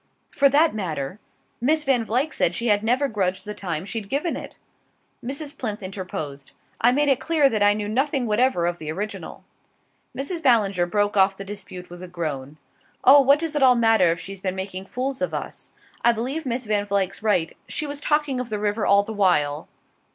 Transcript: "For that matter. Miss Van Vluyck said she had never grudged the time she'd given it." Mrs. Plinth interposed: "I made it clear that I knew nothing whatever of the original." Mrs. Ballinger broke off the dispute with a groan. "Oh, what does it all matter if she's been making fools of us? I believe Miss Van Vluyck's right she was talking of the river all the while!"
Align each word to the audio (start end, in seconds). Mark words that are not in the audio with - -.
"For 0.31 0.49
that 0.49 0.73
matter. 0.73 1.19
Miss 1.61 1.83
Van 1.83 2.03
Vluyck 2.03 2.33
said 2.33 2.55
she 2.55 2.69
had 2.69 2.83
never 2.83 3.07
grudged 3.07 3.45
the 3.45 3.53
time 3.53 3.85
she'd 3.85 4.09
given 4.09 4.35
it." 4.35 4.55
Mrs. 5.23 5.55
Plinth 5.55 5.83
interposed: 5.83 6.53
"I 6.81 6.91
made 6.91 7.07
it 7.07 7.19
clear 7.19 7.47
that 7.51 7.61
I 7.61 7.75
knew 7.75 7.87
nothing 7.87 8.25
whatever 8.25 8.65
of 8.65 8.79
the 8.79 8.91
original." 8.91 9.43
Mrs. 10.17 10.41
Ballinger 10.41 10.87
broke 10.87 11.15
off 11.17 11.37
the 11.37 11.45
dispute 11.45 11.91
with 11.91 12.01
a 12.01 12.07
groan. 12.07 12.57
"Oh, 13.03 13.21
what 13.21 13.37
does 13.37 13.55
it 13.55 13.61
all 13.61 13.75
matter 13.75 14.05
if 14.11 14.19
she's 14.19 14.41
been 14.41 14.55
making 14.55 14.87
fools 14.87 15.21
of 15.21 15.35
us? 15.35 15.71
I 16.03 16.13
believe 16.13 16.47
Miss 16.47 16.65
Van 16.65 16.87
Vluyck's 16.87 17.21
right 17.21 17.55
she 17.67 17.85
was 17.85 18.01
talking 18.01 18.39
of 18.39 18.49
the 18.49 18.57
river 18.57 18.87
all 18.87 19.03
the 19.03 19.13
while!" 19.13 19.67